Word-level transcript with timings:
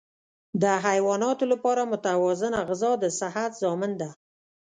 د 0.61 0.63
حیواناتو 0.85 1.43
لپاره 1.53 1.89
متوازنه 1.93 2.59
غذا 2.69 2.91
د 3.03 3.05
صحت 3.19 3.51
ضامن 3.63 3.91
ده. 4.01 4.09